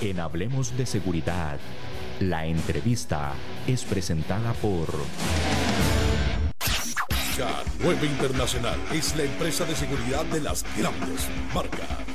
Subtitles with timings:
[0.00, 1.58] En Hablemos de Seguridad,
[2.20, 3.32] la entrevista
[3.66, 4.88] es presentada por...
[7.36, 12.03] K9 Internacional es la empresa de seguridad de las grandes marcas.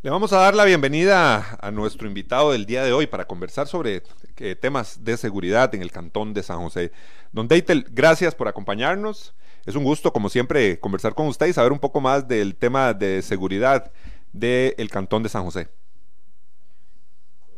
[0.00, 3.66] Le vamos a dar la bienvenida a nuestro invitado del día de hoy para conversar
[3.66, 4.04] sobre
[4.36, 6.92] eh, temas de seguridad en el cantón de San José.
[7.32, 9.34] Don Deitel, gracias por acompañarnos.
[9.66, 12.94] Es un gusto, como siempre, conversar con usted y saber un poco más del tema
[12.94, 13.90] de seguridad
[14.32, 15.66] del cantón de San José.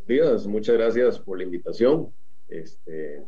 [0.08, 2.10] Días, muchas gracias por la invitación.
[2.48, 3.22] Este,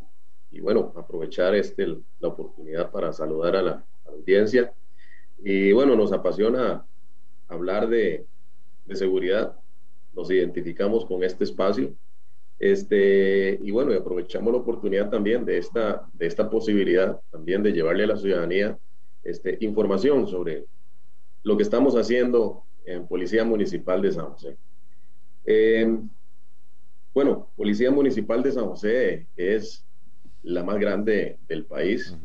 [0.51, 1.87] y bueno, aprovechar este,
[2.19, 4.73] la oportunidad para saludar a la audiencia.
[5.45, 6.87] Y bueno, nos apasiona
[7.51, 8.25] hablar de,
[8.93, 9.57] seguridad.
[10.15, 11.95] Nos identificamos con este espacio.
[12.59, 17.73] Este, y bueno, y aprovechamos la oportunidad también de esta, de esta posibilidad también de
[17.73, 18.79] llevarle a la ciudadanía
[19.25, 20.67] este, información sobre
[21.43, 24.57] lo que estamos haciendo en Policía Municipal de San José.
[25.45, 25.99] Eh,
[27.15, 29.85] bueno, Policía Municipal de San José es
[30.43, 32.17] la más grande del país.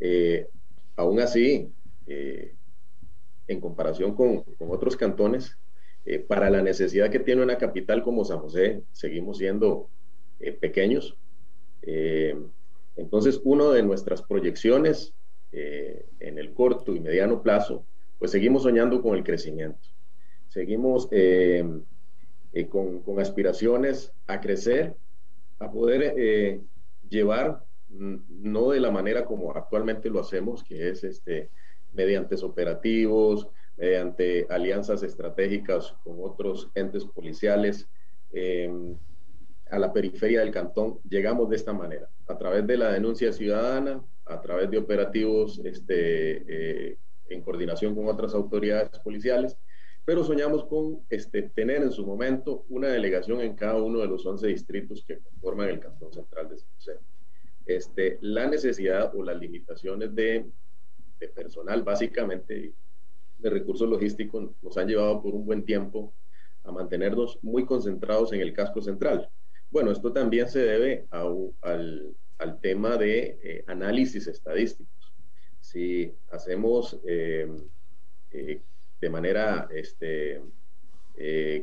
[0.00, 0.48] Eh,
[0.96, 1.70] aún así,
[2.06, 2.54] eh,
[3.46, 5.56] en comparación con, otros cantones,
[6.08, 9.90] eh, para la necesidad que tiene una capital como San José, seguimos siendo
[10.38, 11.18] eh, pequeños.
[11.82, 12.36] Eh,
[12.94, 15.12] entonces, una de nuestras proyecciones
[15.50, 17.86] en el corto y mediano plazo,
[18.18, 19.88] pues seguimos soñando con el crecimiento.
[20.48, 24.94] Seguimos con, con, aspiraciones a crecer,
[25.58, 26.60] a poder
[27.08, 31.48] llevar, mm, no de la manera como actualmente lo hacemos, que es este,
[31.94, 37.88] mediante operativos, mediante alianzas estratégicas con otros entes policiales
[38.32, 38.96] em,
[39.70, 40.98] a la periferia del cantón.
[41.08, 46.90] Llegamos de esta manera, a través de la denuncia ciudadana, a través de operativos este,
[46.92, 46.98] eh,
[47.28, 49.56] en coordinación con otras autoridades policiales,
[50.04, 54.24] pero soñamos con este, tener en su momento una delegación en cada uno de los
[54.24, 56.92] 11 distritos que conforman el Cantón Central de San José.
[57.66, 60.46] Este, la necesidad o las limitaciones de
[61.18, 62.72] de personal, básicamente,
[63.38, 66.12] de recursos logísticos, nos han llevado por un buen tiempo
[66.64, 69.28] a mantenernos muy concentrados en el casco central.
[69.70, 71.52] Bueno, esto también se debe al,
[72.38, 75.12] al, tema de eh, análisis estadísticos.
[75.60, 77.48] Si hacemos eh,
[78.32, 78.60] eh,
[79.00, 80.40] de manera este,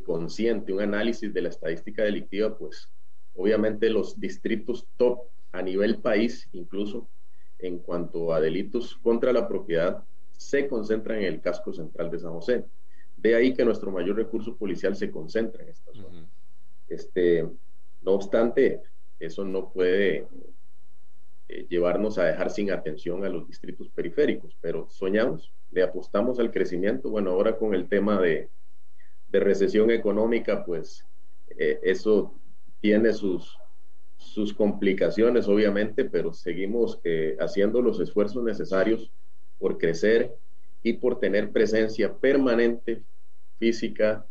[0.03, 2.89] consciente un análisis de la estadística delictiva, pues
[3.35, 7.07] obviamente los distritos top a nivel país incluso
[7.59, 10.03] en cuanto a delitos contra la propiedad
[10.37, 12.65] se concentran en el casco central de San José.
[13.17, 16.27] De ahí que nuestro mayor recurso policial se concentra en esta zona.
[16.89, 17.47] este,
[18.01, 18.81] no obstante,
[19.19, 20.27] eso no puede
[21.47, 26.51] eh, llevarnos a dejar sin atención a los distritos periféricos, pero soñamos, le apostamos al
[26.51, 27.09] crecimiento.
[27.09, 28.49] Bueno, ahora con el tema de,
[29.29, 31.05] de recesión económica, pues
[31.57, 32.33] eh, eso
[32.81, 33.57] tiene sus,
[34.17, 39.11] sus complicaciones, obviamente, pero seguimos eh, haciendo los esfuerzos necesarios
[39.63, 40.35] por crecer
[40.83, 43.01] y por tener presencia permanente,
[43.59, 44.25] física,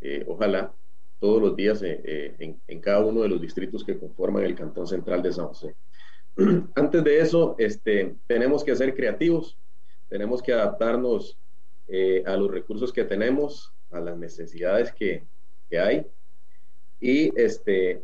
[0.00, 0.72] eh, ojalá,
[1.20, 4.86] todos los días eh, en, en, cada uno de los distritos que conforman el Cantón
[4.86, 5.74] Central de San José.
[6.74, 9.58] Antes de eso, este, tenemos que ser creativos,
[10.08, 11.36] tenemos que adaptarnos
[12.24, 15.24] a los recursos que tenemos, a las necesidades que,
[15.68, 16.06] que hay
[16.98, 18.02] y este,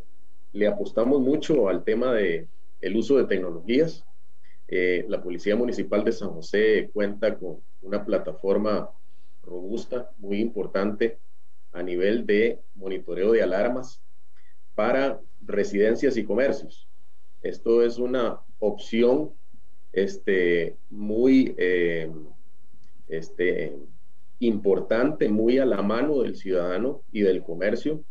[0.53, 2.47] le apostamos mucho al tema de
[2.93, 4.05] uso de tecnologías.
[4.67, 8.89] Eh, la Policía Municipal de San José cuenta con una plataforma
[9.43, 11.19] robusta, muy importante
[11.71, 14.01] a nivel de monitoreo de alarmas
[14.73, 16.89] para residencias y comercios.
[17.41, 19.31] Esto es una opción
[19.93, 22.11] este, muy eh,
[23.07, 23.77] este,
[24.39, 28.03] importante, muy a la mano del ciudadano y del comercio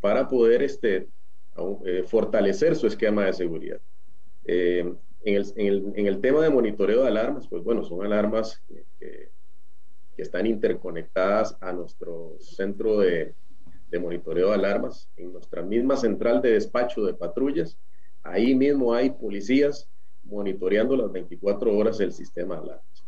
[0.00, 1.08] para poder este,
[1.86, 3.80] eh, fortalecer su esquema de seguridad.
[5.24, 8.62] En, el, en, el, en, el, tema de monitoreo de alarmas, pues bueno, son alarmas
[8.68, 9.30] que,
[10.16, 13.34] que están interconectadas a nuestro centro de,
[13.90, 17.78] de, monitoreo de alarmas, en nuestra misma central de despacho de patrullas.
[18.22, 19.88] Ahí mismo hay policías
[20.24, 23.04] monitoreando las 24 horas el sistema de alarmas.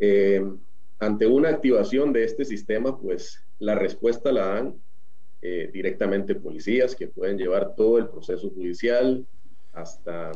[0.00, 0.44] Eh,
[0.98, 4.74] ante una activación de este sistema, pues la respuesta la dan
[5.42, 9.26] eh, directamente policías que pueden llevar todo el proceso judicial,
[9.72, 10.32] hasta,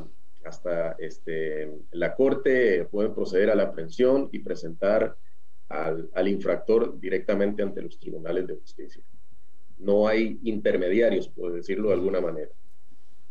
[0.49, 5.17] hasta este, la corte pueden proceder a la aprehensión y presentar
[5.69, 9.03] al, al infractor directamente ante los tribunales de justicia.
[9.79, 12.51] No hay intermediarios, por decirlo de alguna manera.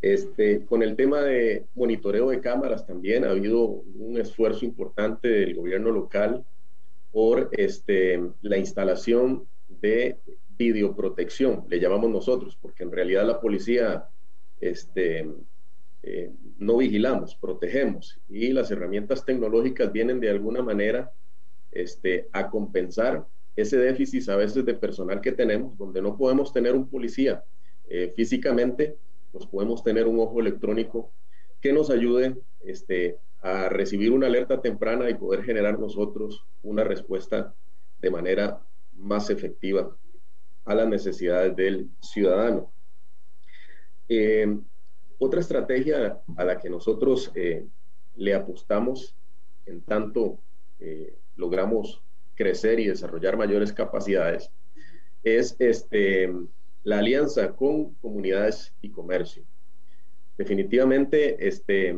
[0.01, 5.55] Este, con el tema de monitoreo de cámaras también ha habido un esfuerzo importante del
[5.55, 6.45] gobierno local
[7.11, 10.17] por este, la instalación de
[10.57, 14.07] videoprotección, le llamamos nosotros, porque en realidad la policía
[14.59, 15.27] este,
[16.09, 21.11] eh, no vigilamos, protegemos y las herramientas tecnológicas vienen de alguna manera
[21.69, 23.27] este, a compensar
[23.57, 27.43] ese déficit a veces de personal que tenemos, donde no podemos tener un policía
[27.89, 28.95] eh, físicamente,
[29.33, 31.11] pues podemos tener un ojo electrónico
[31.59, 37.53] que nos ayude este, a recibir una alerta temprana y poder generar nosotros una respuesta
[37.99, 38.61] de manera
[38.93, 39.93] más efectiva
[40.63, 42.71] a las necesidades del ciudadano.
[44.07, 44.57] Eh,
[45.19, 47.65] otra estrategia a la que nosotros eh,
[48.15, 49.15] le apostamos
[49.65, 50.37] en tanto
[50.79, 52.01] eh, logramos
[52.35, 54.51] crecer y desarrollar mayores capacidades
[55.23, 56.31] es este,
[56.83, 59.43] la alianza con comunidades y comercio.
[60.37, 61.95] Definitivamente, este,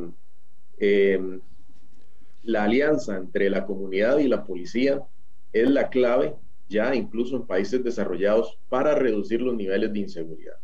[2.43, 5.03] la alianza entre la comunidad y la policía
[5.51, 6.35] es la clave
[6.69, 10.55] ya incluso en países desarrollados para reducir los niveles de inseguridad.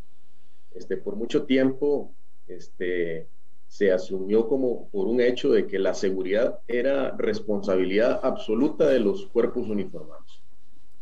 [0.73, 2.13] Este, por mucho tiempo
[2.47, 3.27] este,
[3.67, 9.27] se asumió como por un hecho de que la seguridad era responsabilidad absoluta de los
[9.27, 10.43] cuerpos uniformados,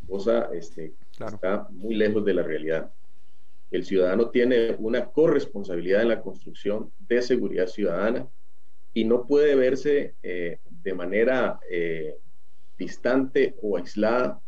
[0.07, 2.91] cosa este, está muy lejos de la realidad.
[3.71, 8.27] El ciudadano tiene una corresponsabilidad en la construcción de seguridad ciudadana
[8.93, 12.17] y no puede verse eh, de manera eh,
[12.77, 14.39] distante o aislada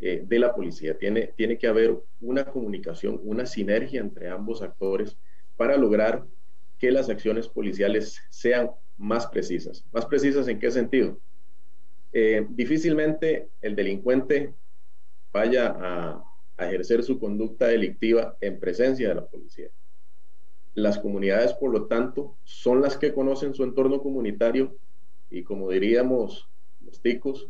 [0.00, 0.96] eh, de la policía.
[0.96, 5.18] Tiene, tiene que haber una comunicación, una sinergia entre ambos actores
[5.56, 6.24] para lograr
[6.78, 9.84] que las acciones policiales sean más precisas.
[9.92, 11.18] ¿Más precisas en qué sentido?
[12.12, 14.54] Eh, difícilmente el delincuente
[15.32, 16.24] vaya a,
[16.60, 19.68] ejercer su conducta delictiva en presencia de la policía.
[20.74, 24.76] Las comunidades, por lo tanto, son las que conocen su entorno comunitario
[25.30, 26.48] y, como diríamos
[26.84, 27.48] los ticos,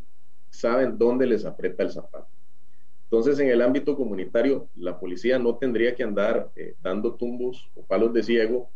[0.51, 2.29] saben dónde les aprieta el zapato.
[3.05, 7.83] Entonces, en el ámbito comunitario, la policía no tendría que andar eh, dando tumbos o
[7.87, 8.71] palos de ciego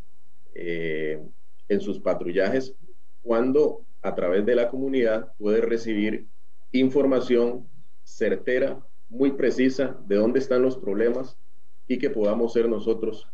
[0.54, 1.22] eh,
[1.68, 2.74] en sus patrullajes
[3.22, 6.26] cuando a través de la comunidad puede recibir
[6.72, 7.68] información
[8.02, 11.38] certera, muy precisa de dónde están los problemas
[11.86, 13.28] y que podamos ser nosotros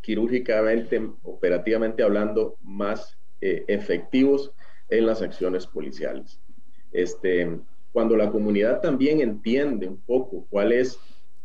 [0.00, 4.52] quirúrgicamente, operativamente hablando, más eh, efectivos
[4.88, 6.40] en las acciones policiales.
[6.92, 7.58] Este,
[7.92, 10.98] cuando la comunidad también entiende un poco cuáles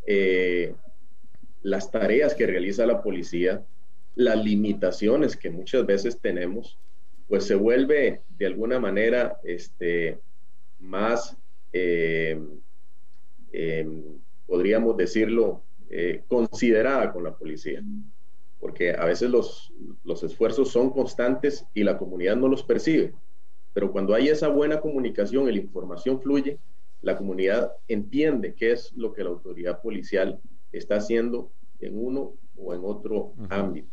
[0.06, 0.76] eh,
[1.64, 3.66] las tareas que realiza la policía,
[4.16, 6.78] las limitaciones que muchas veces tenemos,
[7.28, 10.20] pues se vuelve de alguna manera este,
[10.80, 11.38] más,
[11.72, 12.40] eh,
[13.52, 14.04] em,
[14.46, 17.82] podríamos decirlo, eh, considerada con la policía.
[18.60, 19.74] Porque a veces los,
[20.04, 23.14] los esfuerzos son constantes y la comunidad no los percibe.
[23.74, 26.60] Pero cuando hay esa buena comunicación y la información fluye,
[27.02, 30.40] la comunidad entiende qué es lo que la autoridad policial
[30.72, 33.90] está haciendo en uno o en otro ámbito.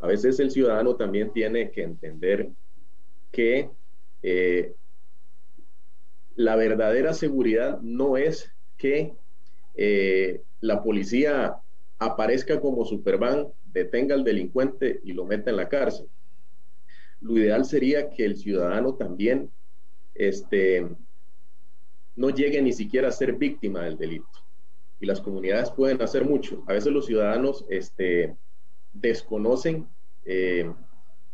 [0.00, 2.50] A veces el ciudadano también tiene que entender
[3.32, 3.70] que
[4.22, 4.74] eh,
[6.34, 9.14] la verdadera seguridad no es que
[9.74, 11.56] eh, la policía
[11.98, 16.08] aparezca como Superman, detenga al delincuente y lo meta en la cárcel
[17.20, 19.50] lo ideal sería que el ciudadano también
[20.14, 20.88] este,
[22.16, 24.26] no llegue ni siquiera a ser víctima del delito.
[25.00, 26.64] Y las comunidades pueden hacer mucho.
[26.66, 28.36] A veces los ciudadanos este,
[28.92, 29.88] desconocen
[30.24, 30.72] eh,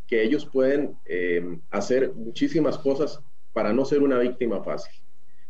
[0.06, 3.20] que ellos pueden eh, hacer muchísimas cosas
[3.52, 4.92] para no ser una víctima fácil.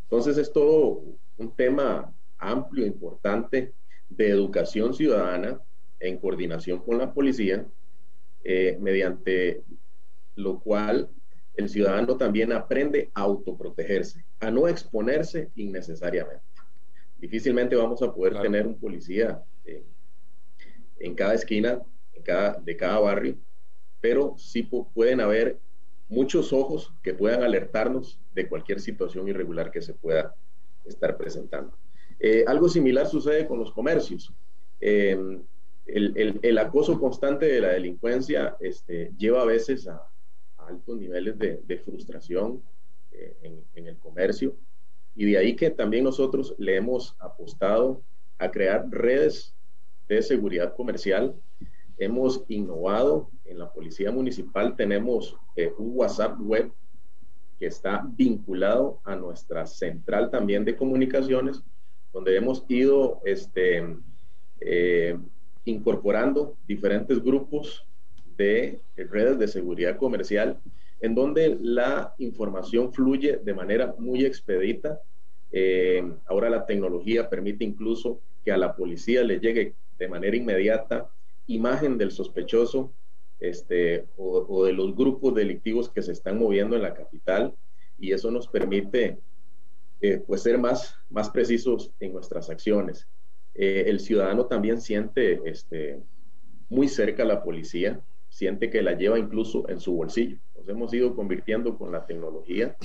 [0.02, 1.02] Entonces es todo
[1.36, 3.72] un tema amplio, importante
[4.08, 5.60] de educación ciudadana
[5.98, 7.66] en coordinación con la policía,
[8.44, 9.62] eh, mediante
[10.36, 11.08] lo cual
[11.54, 16.44] el ciudadano también aprende a autoprotegerse, a no exponerse innecesariamente.
[17.18, 19.42] Difícilmente vamos a poder tener un policía
[20.98, 21.80] en, cada esquina
[22.14, 23.36] de cada barrio,
[24.00, 25.58] pero sí pueden haber
[26.08, 30.34] muchos ojos que puedan alertarnos de cualquier situación irregular que se pueda
[30.84, 31.76] estar presentando.
[32.20, 34.32] Eh, algo similar sucede con los comercios.
[34.80, 35.18] Eh,
[35.86, 40.02] el, acoso constante de la delincuencia este, lleva a veces a,
[40.56, 42.62] altos niveles de, frustración
[43.12, 44.56] eh, en, el comercio.
[45.14, 48.02] Y de ahí que también nosotros le hemos apostado
[48.38, 49.54] a crear redes
[50.08, 51.34] de seguridad comercial
[51.98, 53.30] hemos innovado.
[53.44, 56.72] En la Policía Municipal tenemos eh, un WhatsApp web
[57.58, 61.62] que está vinculado a nuestra central también de comunicaciones,
[62.12, 63.96] donde hemos ido este,
[64.60, 65.18] eh,
[65.64, 67.86] incorporando diferentes grupos
[68.36, 70.58] de redes de seguridad comercial,
[71.00, 75.00] en donde la información fluye de manera muy expedita.
[75.52, 81.08] Eh, ahora la tecnología permite incluso que a la policía le llegue de manera inmediata
[81.46, 82.92] imagen del sospechoso
[83.40, 87.54] este, o, de los grupos delictivos que se están moviendo en la capital
[87.98, 89.18] y eso nos permite
[90.00, 93.08] eh, pues ser más, más precisos en nuestras acciones.
[93.54, 96.00] Eh, el ciudadano también siente este,
[96.68, 100.38] muy cerca a la policía, siente que la lleva incluso en su bolsillo.
[100.56, 102.76] Nos hemos ido convirtiendo con la tecnología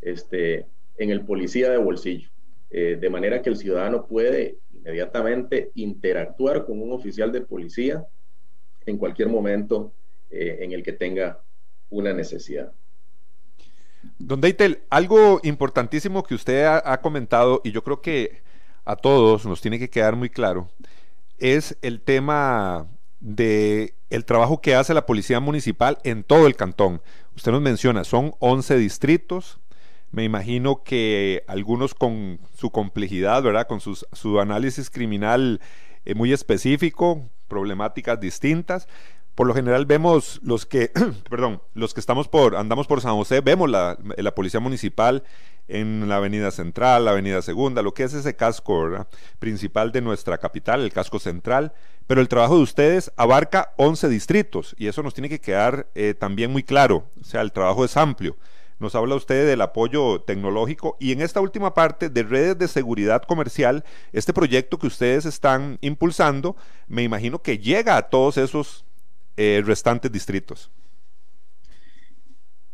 [0.00, 0.66] este,
[0.96, 2.28] en el policía de bolsillo,
[2.74, 8.06] eh, de manera que el ciudadano puede inmediatamente interactuar con un oficial de policía
[8.86, 9.92] en cualquier momento
[10.30, 11.42] eh, en el que tenga
[11.90, 12.72] una necesidad.
[14.18, 18.40] Don Deitel, algo importantísimo que usted ha, comentado y yo creo que
[18.86, 20.70] a todos nos tiene que quedar muy claro
[21.38, 22.88] es el tema
[23.20, 27.02] de el trabajo que hace la policía municipal en todo el cantón.
[27.36, 29.58] Usted nos menciona, son 11 distritos,
[30.12, 33.66] me imagino que algunos con su complejidad, ¿verdad?
[33.66, 35.60] Con su análisis criminal
[36.04, 38.88] eh, muy específico, problemáticas distintas.
[39.34, 40.90] Por lo general vemos los que,
[41.30, 45.22] perdón, los que estamos por, andamos por San José, vemos la, la, policía municipal
[45.68, 49.06] en la avenida central, la avenida segunda, lo que es ese casco
[49.38, 51.72] principal de nuestra capital, el casco central,
[52.06, 56.14] pero el trabajo de ustedes abarca 11 distritos y eso nos tiene que quedar eh,
[56.14, 58.36] también muy claro, o sea, el trabajo es amplio.
[58.82, 63.22] Nos habla usted del apoyo tecnológico y en esta última parte de redes de seguridad
[63.22, 66.56] comercial, este proyecto que ustedes están impulsando,
[66.88, 68.84] me imagino que llega a todos esos
[69.36, 70.68] eh, restantes distritos.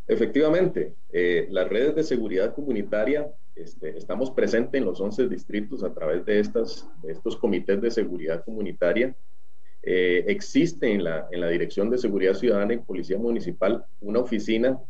[0.06, 5.92] Efectivamente, eh, las redes de seguridad comunitaria, este, estamos presentes en los 11 distritos a
[5.92, 9.14] través de, estas, estos comités de seguridad comunitaria.
[9.82, 14.80] Eh, existe en la, en la Dirección de Seguridad Ciudadana y Policía Municipal una oficina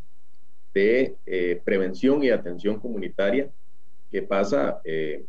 [0.75, 3.51] de eh, prevención y atención comunitaria
[4.11, 5.25] que pasa eh,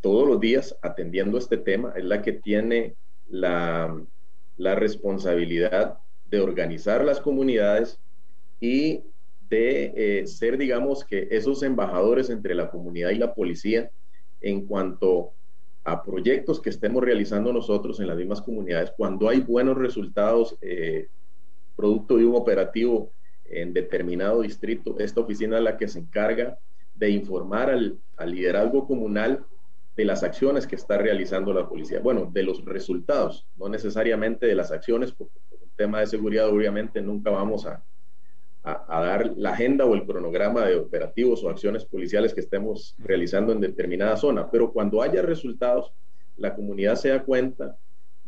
[0.00, 2.94] todos los días atendiendo este tema, es la que tiene
[3.28, 4.02] la,
[4.56, 8.00] la responsabilidad de organizar las comunidades
[8.60, 9.02] y
[9.48, 13.90] de eh, ser, digamos, que esos embajadores entre la comunidad y la policía
[14.40, 15.32] en cuanto
[15.84, 20.56] a proyectos que estemos realizando nosotros en las mismas comunidades, cuando hay buenos resultados,
[21.74, 23.12] producto de un operativo
[23.50, 26.58] en determinado distrito, esta oficina es la que se encarga
[26.94, 29.44] de informar al, liderazgo comunal
[29.96, 32.00] de las acciones que está realizando la policía.
[32.00, 36.48] Bueno, de los resultados, no necesariamente de las acciones, porque por un tema de seguridad
[36.48, 37.82] obviamente nunca vamos a,
[38.62, 43.52] a, dar la agenda o el cronograma de operativos o acciones policiales que estemos realizando
[43.52, 45.92] en determinada zona, pero cuando haya resultados,
[46.36, 47.76] la comunidad se da cuenta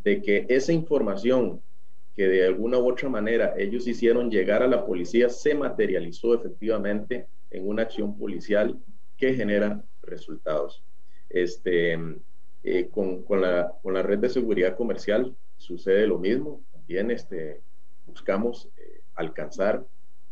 [0.03, 1.61] de que esa información
[2.15, 7.27] que de alguna u otra manera ellos hicieron llegar a la policía se materializó efectivamente
[7.51, 8.79] en una acción policial
[9.17, 10.83] que genera resultados.
[11.31, 11.99] Este,
[12.65, 16.63] eh, con, con, la, con, la, red de seguridad comercial sucede lo mismo.
[16.73, 17.61] También este,
[18.07, 19.85] buscamos eh, alcanzar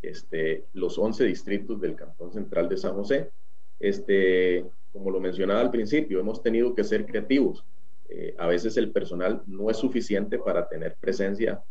[0.02, 3.30] este, los 11 distritos del Cantón Central de San José.
[3.78, 7.64] Este, como lo mencionaba al principio, hemos tenido que ser creativos.
[8.12, 11.62] Eh, a veces el personal no es suficiente para tener presencia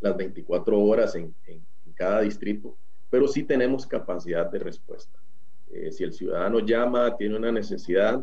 [0.00, 1.34] las 24 horas en,
[1.94, 2.76] cada distrito,
[3.08, 5.18] pero sí tenemos capacidad de respuesta.
[5.72, 8.22] Eh, si el ciudadano llama, tiene una necesidad,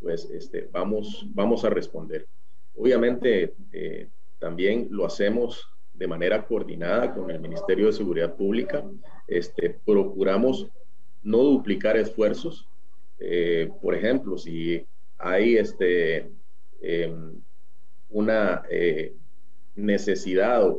[0.00, 2.28] pues este, vamos, vamos a responder.
[2.76, 4.08] Obviamente, eh,
[4.38, 8.84] también lo hacemos de manera coordinada con el Ministerio de Seguridad Pública.
[9.26, 10.68] Este, procuramos
[11.24, 12.66] no duplicar esfuerzos.
[13.82, 14.86] por ejemplo, si
[15.18, 16.30] hay este,
[16.80, 17.40] Em,
[18.08, 19.14] una eh,
[19.76, 20.74] necesidad o,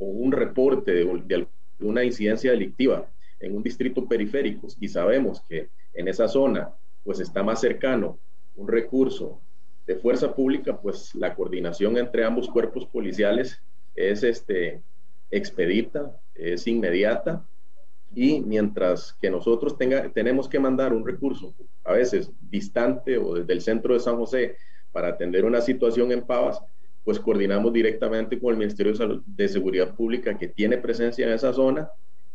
[0.00, 1.46] un reporte de,
[1.80, 6.72] una incidencia delictiva en un distrito periférico y sabemos que en esa zona
[7.04, 8.18] pues está más cercano
[8.56, 9.40] un recurso
[9.86, 13.60] de fuerza pública, pues la coordinación entre ambos cuerpos policiales
[13.94, 14.82] es este,
[15.30, 17.44] expedita, es inmediata
[18.14, 23.52] y mientras que nosotros tenga, tenemos que mandar un recurso, a veces distante o desde
[23.52, 24.56] el centro de San José,
[24.92, 26.60] para atender una situación en Pavas,
[27.04, 31.52] pues coordinamos directamente con el Ministerio de, de Seguridad Pública que tiene presencia en esa
[31.52, 31.90] zona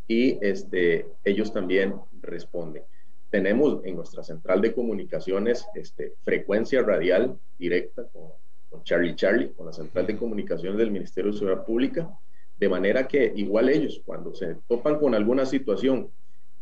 [0.08, 2.84] y este, ellos también responden.
[3.30, 8.30] Tenemos en nuestra central de comunicaciones este, frecuencia radial directa con,
[8.70, 12.10] con Charlie Charlie, con la Central de Comunicaciones del Ministerio de Seguridad Pública,
[12.64, 16.10] de manera que igual ellos, cuando se topan con alguna situación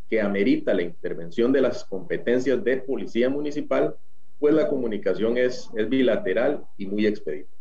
[0.09, 3.95] que amerita la intervención de las competencias de policía municipal,
[4.39, 7.51] pues la comunicación es, bilateral y muy expedita.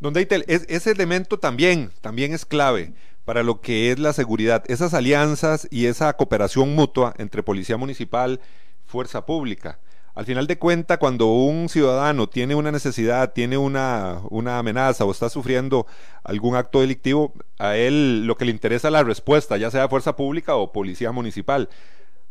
[0.00, 2.92] Don Deitel, ese elemento también, también es clave
[3.24, 8.40] para lo que es la seguridad, esas alianzas y esa cooperación mutua entre policía municipal,
[8.84, 9.78] fuerza pública.
[10.16, 15.10] Al final de cuentas, cuando un ciudadano tiene una necesidad, tiene una, una, amenaza o
[15.10, 15.86] está sufriendo
[16.24, 20.16] algún acto delictivo, a él lo que le interesa es la respuesta, ya sea fuerza
[20.16, 21.68] pública o policía municipal.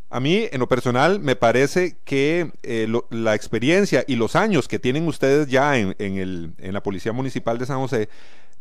[0.10, 4.80] A mí, en lo personal, me parece que eh, la experiencia y los años que
[4.80, 8.10] tienen ustedes ya en, el, en la Policía Municipal de San José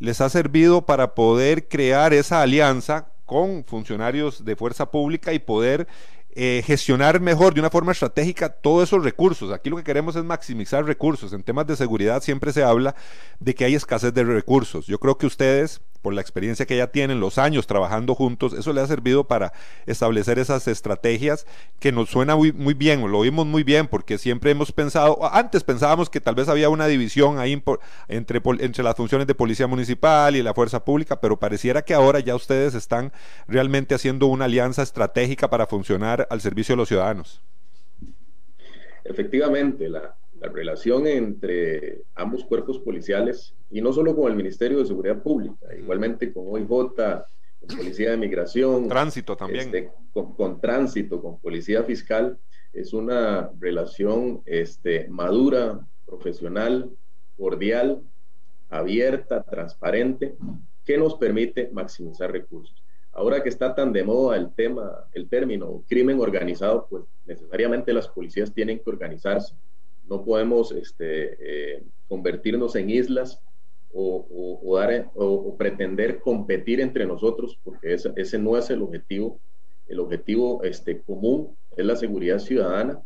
[0.01, 5.87] les ha servido para poder crear esa alianza con funcionarios de fuerza pública y poder
[6.37, 9.53] eh, gestionar mejor de una forma estratégica todos esos recursos.
[9.53, 11.33] Aquí lo que queremos es maximizar recursos.
[11.33, 12.95] En temas de seguridad siempre se habla
[13.39, 14.87] de que hay escasez de recursos.
[14.87, 18.75] Yo creo que ustedes por la experiencia que ya tienen, los años trabajando juntos, eso
[18.75, 19.55] le ha servido para
[19.87, 21.47] establecer esas estrategias
[21.81, 25.65] que nos suena muy, muy bien, lo vimos muy bien, porque siempre hemos pensado, antes
[25.65, 27.55] pensábamos que tal vez había una división ahí
[28.09, 32.21] entre, entre las funciones de policía municipal y la fuerza pública, pero pareciera que ahora
[32.21, 33.11] ya ustedes están
[33.49, 37.41] realmente haciendo una alianza estratégica para funcionar al servicio de los ciudadanos.
[39.05, 44.87] Efectivamente, la, la relación entre ambos cuerpos policiales, y no solo con el Ministerio de
[44.87, 48.89] Seguridad Pública, igualmente con OIJ, con Policía de Migración.
[48.89, 49.67] Tránsito también.
[49.67, 52.39] Este, con, tránsito, con Policía Fiscal,
[52.73, 56.91] es una relación este, madura, profesional,
[57.37, 58.03] cordial,
[58.69, 60.37] abierta, transparente,
[60.85, 62.83] que nos permite maximizar recursos.
[63.13, 68.09] Ahora que está tan de moda el tema, el término crimen organizado, pues necesariamente las
[68.09, 69.55] policías tienen que organizarse
[70.09, 71.37] no podemos este,
[71.77, 73.41] eh, convertirnos en islas
[73.97, 79.39] o, dar, o, pretender competir entre nosotros, porque ese, ese, no es el objetivo.
[79.87, 83.01] El objetivo este, común es la seguridad ciudadana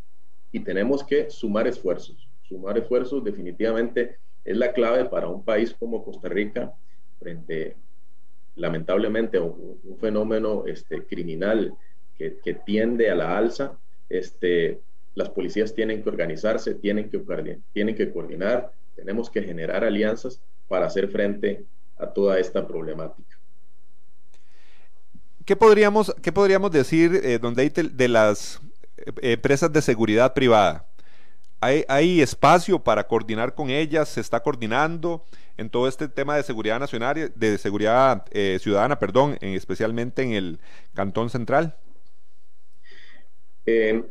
[0.50, 2.28] y tenemos que sumar esfuerzos.
[2.48, 6.72] Sumar esfuerzos definitivamente es la clave para un país como Costa Rica
[7.18, 7.76] frente,
[8.56, 11.74] lamentablemente, a un, fenómeno este, criminal
[12.16, 13.76] que, que, tiende a la alza.
[14.08, 14.80] Este,
[15.18, 17.20] las policías tienen que organizarse, tienen que,
[17.72, 21.64] tienen que coordinar, tenemos que generar alianzas para hacer frente
[21.98, 23.36] a toda esta problemática.
[25.44, 28.60] ¿Qué podríamos, qué podríamos decir, eh, don Deitel, de las
[28.96, 30.86] eh, empresas de seguridad privada?
[31.60, 34.10] ¿Hay, ¿Hay, espacio para coordinar con ellas?
[34.10, 35.24] ¿Se está coordinando
[35.56, 40.60] en todo este tema de seguridad nacional, de seguridad eh, ciudadana, perdón, especialmente en el
[40.94, 41.74] Cantón Central?
[43.66, 44.04] Eh,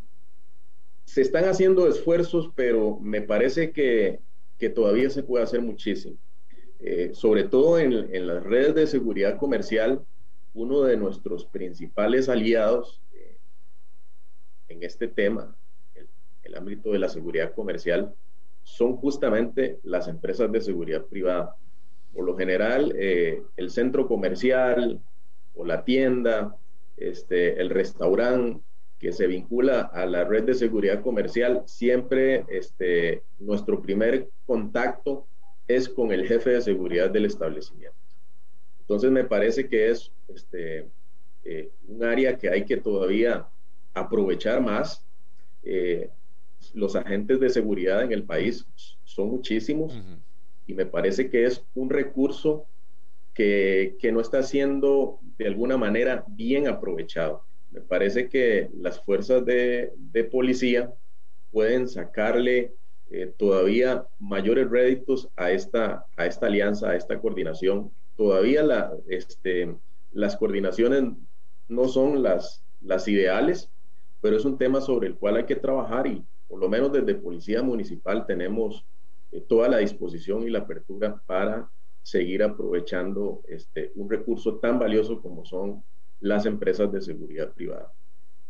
[1.07, 4.19] se están haciendo esfuerzos, pero me parece que,
[4.75, 6.17] todavía se puede hacer muchísimo.
[6.79, 10.01] Eh, sobre todo en, las redes de seguridad comercial,
[10.53, 13.37] uno de nuestros principales aliados eh,
[14.67, 15.55] en este tema,
[15.95, 16.09] el,
[16.43, 18.13] el, ámbito de la seguridad comercial,
[18.63, 21.55] son justamente las empresas de seguridad privada.
[22.13, 24.99] Por lo general, eh, el centro comercial
[25.55, 26.57] o la tienda,
[26.97, 28.61] este, el restaurante,
[28.99, 35.27] que se vincula a la red de seguridad comercial, siempre este, nuestro primer contacto
[35.67, 37.97] es con el jefe de seguridad del establecimiento.
[38.79, 40.87] Entonces me parece que es este,
[41.43, 43.47] eh, un área que hay que todavía
[43.93, 45.05] aprovechar más.
[45.63, 46.09] Eh,
[46.73, 48.65] los agentes de seguridad en el país
[49.03, 49.93] son muchísimos
[50.65, 52.65] y me parece que es un recurso
[53.33, 57.43] que, que no está siendo de alguna manera bien aprovechado.
[57.77, 59.93] Me parece que las fuerzas de,
[60.31, 60.91] policía
[61.51, 62.73] pueden sacarle
[63.11, 67.91] eh, todavía mayores réditos a esta, a esta alianza, a esta coordinación.
[68.15, 68.65] Todavía
[69.07, 69.75] este,
[70.11, 71.03] las coordinaciones
[71.67, 73.69] no son las, las ideales,
[74.21, 77.13] pero es un tema sobre el cual hay que trabajar y por lo menos desde
[77.13, 78.85] Policía Municipal tenemos
[79.31, 81.69] eh, toda la disposición y la apertura para
[82.01, 85.83] seguir aprovechando este, un recurso tan valioso como son
[86.19, 87.91] las empresas de seguridad privada,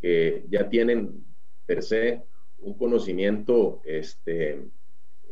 [0.01, 1.23] que ya tienen
[1.65, 2.21] per se
[2.59, 4.67] un conocimiento este,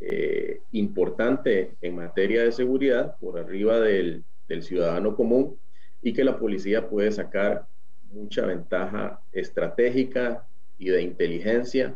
[0.02, 4.24] eh, importante en materia de seguridad por arriba del,
[4.62, 5.58] ciudadano común
[6.04, 7.66] y que la policía puede sacar
[8.12, 10.46] mucha ventaja estratégica
[10.78, 11.96] y de inteligencia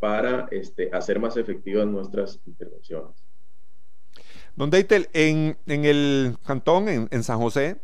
[0.00, 3.12] para este, hacer más efectivas nuestras intervenciones.
[4.56, 7.76] Don Deitel, en, el cantón, en, en San José,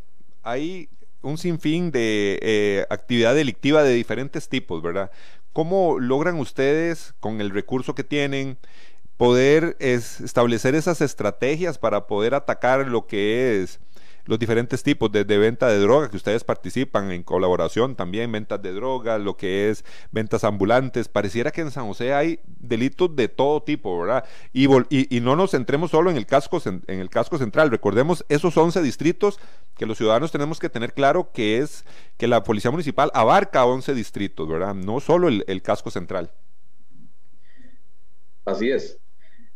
[0.43, 0.89] hay
[1.23, 5.11] un sinfín de eh, actividad delictiva de diferentes tipos, ¿verdad?
[5.53, 8.57] ¿Cómo logran ustedes, con el recurso que tienen,
[9.17, 13.81] poder establecer esas estrategias para poder atacar lo que es
[14.25, 18.73] los diferentes tipos de, venta de droga que ustedes participan en colaboración también, ventas de
[18.73, 21.09] droga, lo que es ventas ambulantes.
[21.09, 24.25] Pareciera que en San José hay delitos de todo tipo, ¿verdad?
[24.53, 27.71] Y, y, no nos centremos solo en el, casco, en el casco central.
[27.71, 29.39] Recordemos esos 11 distritos
[29.77, 31.85] que los ciudadanos tenemos que tener claro que es
[32.17, 34.75] que la Policía Municipal abarca 11 distritos, ¿verdad?
[34.75, 36.31] No solo el, el casco central.
[38.45, 38.99] Así es.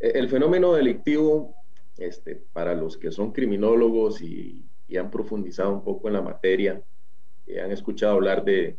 [0.00, 1.55] E, el fenómeno delictivo
[1.97, 4.65] este, para los que son criminólogos y,
[4.97, 6.81] han profundizado un poco en la materia,
[7.49, 8.79] eh, han escuchado hablar de,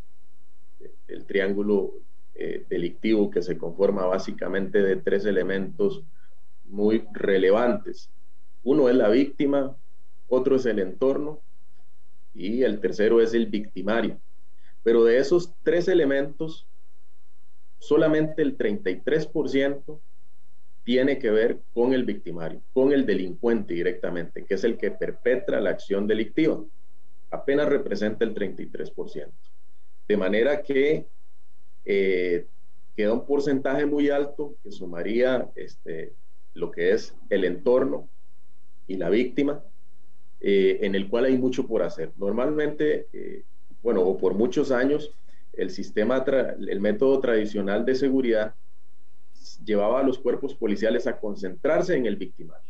[1.08, 1.94] del triángulo
[2.36, 6.04] eh, delictivo que se conforma básicamente de tres elementos
[6.64, 8.10] muy relevantes.
[8.64, 9.76] Uno es la víctima,
[10.28, 11.42] otro es el entorno
[12.34, 14.20] y el tercero es el victimario.
[14.84, 16.68] Pero de esos tres elementos,
[17.80, 20.00] solamente el 33%
[20.86, 25.60] tiene que ver con el victimario, con el delincuente directamente, que es el que perpetra
[25.60, 26.64] la acción delictiva.
[27.32, 29.32] Apenas representa el 33%.
[30.08, 31.08] De manera que
[31.84, 32.46] eh,
[32.96, 36.14] queda un porcentaje muy alto que sumaría este,
[36.54, 38.08] lo que es el entorno
[38.88, 39.64] y la víctima,
[40.40, 42.12] eh, en el cual hay mucho por hacer.
[42.16, 43.44] Normalmente, eh,
[43.82, 45.12] bueno, o por muchos años,
[45.54, 46.24] el sistema,
[46.60, 48.54] el método tradicional de seguridad
[49.64, 52.66] llevaba a los cuerpos policiales a concentrarse en el victimario.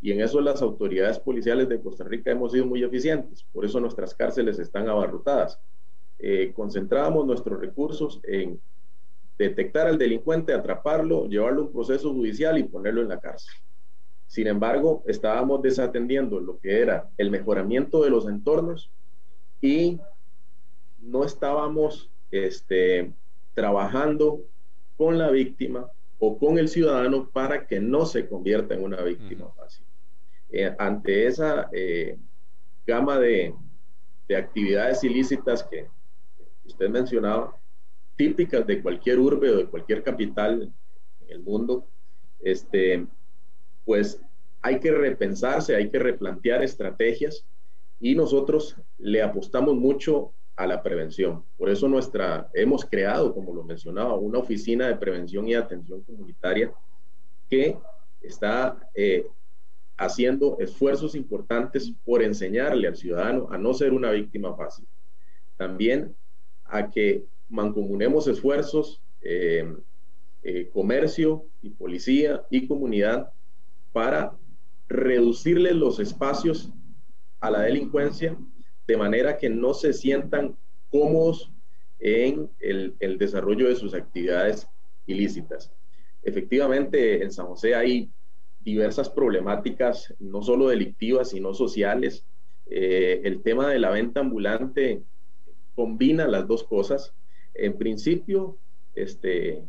[0.00, 3.80] Y en eso las autoridades policiales de Costa Rica hemos sido muy eficientes, por eso
[3.80, 5.60] nuestras cárceles están abarrotadas.
[6.18, 8.60] Eh, concentrábamos nuestros recursos en
[9.38, 13.54] detectar al delincuente, atraparlo, llevarlo a un proceso judicial y ponerlo en la cárcel.
[14.26, 18.90] Sin embargo, estábamos desatendiendo lo que era el mejoramiento de los entornos
[19.60, 20.00] y
[21.00, 23.12] no estábamos este,
[23.54, 24.40] trabajando
[24.96, 29.50] con la víctima o con el ciudadano para que no se convierta en una víctima
[29.52, 29.84] fácil.
[30.50, 32.18] Eh, ante esa eh,
[32.86, 33.54] gama de,
[34.36, 35.86] actividades ilícitas que
[36.64, 37.56] usted mencionaba,
[38.16, 40.72] típicas de cualquier urbe o de cualquier capital
[41.20, 41.86] en el mundo,
[42.40, 43.06] este,
[43.84, 44.20] pues
[44.62, 47.46] hay que repensarse, hay que replantear estrategias
[48.00, 51.44] y nosotros le apostamos mucho a la prevención.
[51.58, 56.72] Por eso nuestra, hemos creado, como lo mencionaba, una oficina de prevención y atención comunitaria
[57.48, 57.76] que
[58.22, 59.26] está eh,
[59.98, 64.86] haciendo esfuerzos importantes por enseñarle al ciudadano a no ser una víctima fácil.
[65.56, 66.14] También
[66.64, 69.76] a que mancomunemos esfuerzos, eh,
[70.42, 73.30] eh, comercio y policía y comunidad
[73.92, 74.32] para
[74.88, 76.72] reducirle los espacios
[77.40, 78.36] a la delincuencia
[78.86, 80.56] de manera que no se sientan
[80.90, 81.50] cómodos
[81.98, 84.68] en el, desarrollo de sus actividades
[85.06, 85.72] ilícitas.
[86.22, 88.10] Efectivamente, en San José hay
[88.60, 92.24] diversas problemáticas, no solo delictivas, sino sociales.
[92.66, 95.02] Eh, el tema de la venta ambulante
[95.74, 97.14] combina las dos cosas.
[97.54, 98.58] En principio,
[98.94, 99.62] este,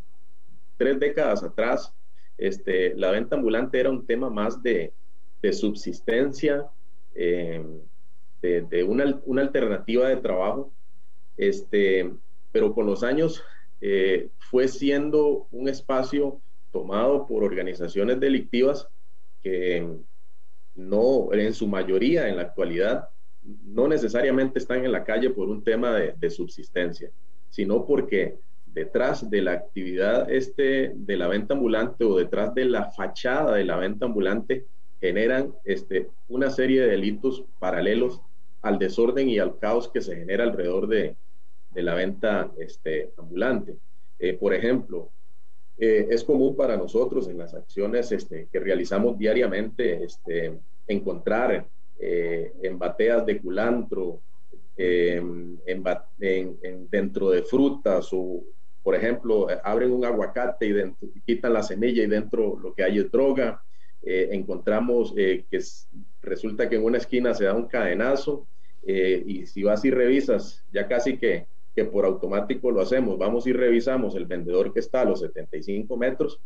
[0.78, 1.94] tres décadas atrás,
[2.38, 4.94] este, la venta ambulante era un tema más de,
[5.54, 6.68] subsistencia,
[7.16, 7.64] eh,
[8.42, 10.72] de, una, alternativa de trabajo,
[11.38, 12.12] este,
[12.52, 13.44] pero con los años
[13.82, 16.40] eh, fue siendo un espacio
[16.72, 18.88] tomado por organizaciones delictivas
[19.42, 19.88] que
[20.76, 23.10] no, en su mayoría en la actualidad,
[23.66, 27.10] no necesariamente están en la calle por un tema de, subsistencia,
[27.50, 28.36] sino porque
[28.68, 33.64] detrás de la actividad este, de la venta ambulante o detrás de la fachada de
[33.64, 34.66] la venta ambulante
[35.00, 38.22] generan este, una serie de delitos paralelos
[38.62, 41.16] al desorden y al caos que se genera alrededor de,
[41.74, 43.76] la venta este, ambulante.
[44.18, 45.10] Eh, por ejemplo,
[45.78, 51.68] eh, es común para nosotros en las acciones este, que realizamos diariamente este, encontrar
[52.00, 54.22] eh, en bateas de culantro,
[54.76, 55.60] en,
[56.90, 58.44] dentro de frutas o,
[58.84, 63.12] por ejemplo, abren un aguacate y quitan la semilla y dentro lo que hay es
[63.12, 63.62] droga.
[64.04, 65.60] Encontramos que
[66.22, 68.48] resulta que en una esquina se da un cadenazo
[68.90, 73.46] eh, y si vas y revisas, ya casi que, que por automático lo hacemos, vamos
[73.46, 76.40] y revisamos el vendedor que está a los 75 metros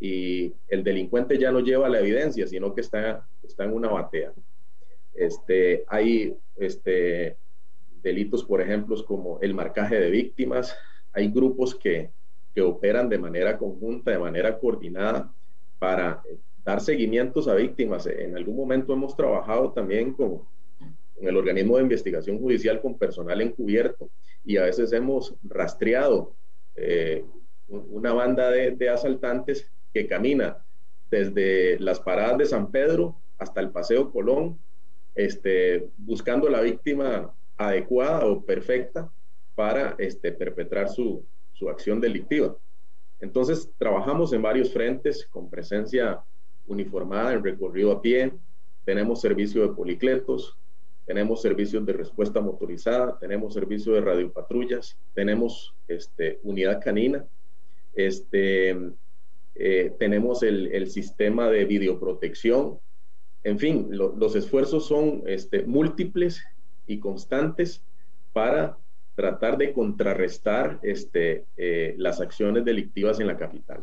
[0.00, 4.32] y el delincuente ya no lleva la evidencia, sino que está, está en una batea.
[5.14, 7.36] Este, hay este,
[8.02, 10.74] delitos, por ejemplo, como el marcaje de víctimas.
[11.12, 12.10] Hay grupos que,
[12.54, 15.30] que operan de manera conjunta, de manera coordinada
[15.78, 16.22] para
[16.64, 18.06] dar seguimientos a víctimas.
[18.06, 20.42] En algún momento hemos trabajado también con,
[21.20, 24.10] el organismo de investigación judicial con personal encubierto
[24.44, 26.34] y a veces hemos rastreado
[26.74, 27.24] eh,
[27.68, 30.58] una banda de, asaltantes que camina
[31.10, 34.58] desde las paradas de San Pedro hasta el Paseo Colón,
[35.14, 39.10] este, buscando la víctima adecuada o perfecta
[39.54, 42.56] para este, perpetrar su, su acción delictiva.
[43.20, 46.22] Entonces, trabajamos en varios frentes con presencia
[46.66, 48.32] uniformada en recorrido a pie,
[48.84, 50.56] tenemos servicio de policletos,
[51.06, 57.24] tenemos servicios de respuesta motorizada, tenemos servicio de radiopatrullas, tenemos este, unidad canina,
[57.94, 58.76] este,
[59.54, 62.78] eh, tenemos el, sistema de videoprotección.
[63.44, 66.42] En fin, los esfuerzos son este, múltiples
[66.86, 67.82] y constantes
[68.32, 68.78] para
[69.14, 73.82] tratar de contrarrestar este, eh, las acciones delictivas en la capital.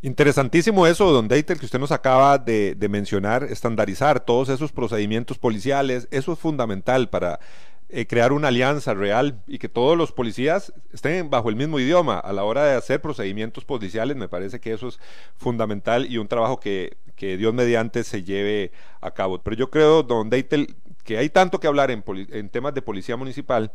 [0.00, 6.06] Interesantísimo eso, don Deitel, que usted nos acaba de, mencionar, estandarizar todos esos procedimientos policiales.
[6.12, 7.40] Eso es fundamental para
[7.88, 12.16] eh, crear una alianza real y que todos los policías estén bajo el mismo idioma
[12.16, 14.16] a la hora de hacer procedimientos policiales.
[14.16, 15.00] Me parece que eso es
[15.36, 19.42] fundamental y un trabajo que, que Dios mediante se lleve a cabo.
[19.42, 23.16] Pero yo creo, don Deitel, que hay tanto que hablar en, en temas de policía
[23.16, 23.72] municipal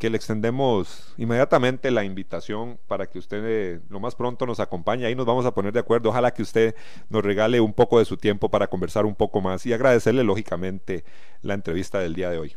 [0.00, 5.04] que le extendemos inmediatamente la invitación para que usted eh, lo más pronto nos acompañe.
[5.04, 6.08] Ahí nos vamos a poner de acuerdo.
[6.08, 6.74] Ojalá que usted
[7.10, 11.04] nos regale un poco de su tiempo para conversar un poco más y agradecerle lógicamente
[11.42, 12.56] la entrevista del día de hoy.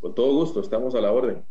[0.00, 1.44] Con todo gusto, estamos a la orden.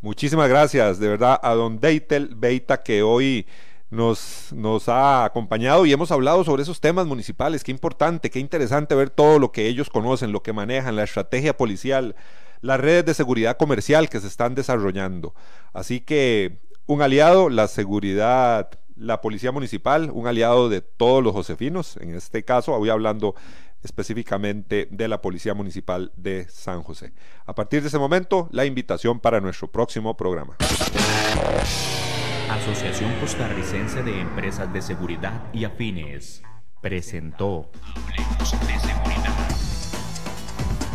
[0.00, 3.44] Muchísimas gracias, de verdad, a don Deitel Beita que hoy
[3.90, 7.64] nos, nos ha acompañado y hemos hablado sobre esos temas municipales.
[7.64, 11.56] Qué importante, qué interesante ver todo lo que ellos conocen, lo que manejan, la estrategia
[11.56, 12.14] policial
[12.62, 15.34] las redes de seguridad comercial que se están desarrollando.
[15.74, 21.96] Así que un aliado, la seguridad, la policía municipal, un aliado de todos los josefinos,
[21.98, 23.34] en este caso voy hablando
[23.82, 27.12] específicamente de la Policía Municipal de San José.
[27.46, 30.56] A partir de ese momento, la invitación para nuestro próximo programa.
[32.48, 36.42] Asociación Costarricense de Empresas de Seguridad y Afines
[36.80, 37.70] presentó.